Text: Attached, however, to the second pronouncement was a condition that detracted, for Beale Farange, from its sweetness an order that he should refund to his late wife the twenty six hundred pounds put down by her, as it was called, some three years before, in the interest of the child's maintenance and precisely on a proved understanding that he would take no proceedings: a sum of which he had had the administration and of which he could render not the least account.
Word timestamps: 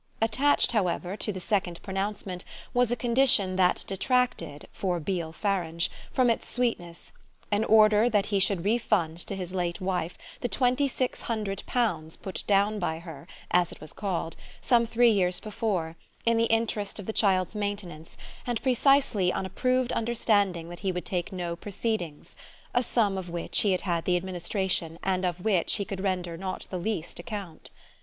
Attached, 0.19 0.71
however, 0.71 1.15
to 1.17 1.31
the 1.31 1.39
second 1.39 1.79
pronouncement 1.83 2.43
was 2.73 2.89
a 2.91 2.95
condition 2.95 3.55
that 3.57 3.83
detracted, 3.85 4.67
for 4.71 4.99
Beale 4.99 5.31
Farange, 5.31 5.89
from 6.11 6.31
its 6.31 6.49
sweetness 6.49 7.11
an 7.51 7.63
order 7.65 8.09
that 8.09 8.25
he 8.25 8.39
should 8.39 8.65
refund 8.65 9.19
to 9.19 9.35
his 9.35 9.53
late 9.53 9.79
wife 9.79 10.17
the 10.39 10.47
twenty 10.47 10.87
six 10.87 11.21
hundred 11.21 11.61
pounds 11.67 12.17
put 12.17 12.43
down 12.47 12.79
by 12.79 12.97
her, 12.97 13.27
as 13.51 13.71
it 13.71 13.79
was 13.79 13.93
called, 13.93 14.35
some 14.59 14.87
three 14.87 15.11
years 15.11 15.39
before, 15.39 15.95
in 16.25 16.35
the 16.37 16.45
interest 16.45 16.97
of 16.97 17.05
the 17.05 17.13
child's 17.13 17.53
maintenance 17.53 18.17
and 18.47 18.59
precisely 18.63 19.31
on 19.31 19.45
a 19.45 19.49
proved 19.51 19.93
understanding 19.93 20.67
that 20.69 20.79
he 20.79 20.91
would 20.91 21.05
take 21.05 21.31
no 21.31 21.55
proceedings: 21.55 22.35
a 22.73 22.81
sum 22.81 23.19
of 23.19 23.29
which 23.29 23.61
he 23.61 23.71
had 23.71 23.81
had 23.81 24.05
the 24.05 24.17
administration 24.17 24.97
and 25.03 25.23
of 25.23 25.43
which 25.45 25.75
he 25.75 25.85
could 25.85 26.01
render 26.01 26.37
not 26.37 26.65
the 26.71 26.79
least 26.79 27.19
account. 27.19 27.69